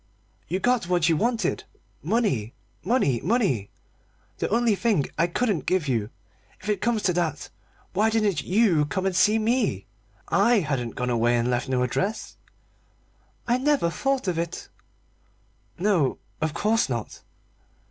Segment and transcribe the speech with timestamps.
[0.47, 1.63] "You got what you wanted
[2.01, 3.69] money, money, money
[4.39, 6.09] the only thing I couldn't give you.
[6.59, 7.51] If it comes to that,
[7.93, 9.85] why didn't you come and see me?
[10.27, 12.37] I hadn't gone away and left no address."
[13.47, 14.69] "I never thought of it."
[15.77, 17.21] "No, of course not."